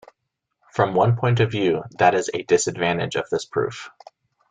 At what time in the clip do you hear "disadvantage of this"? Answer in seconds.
2.41-3.45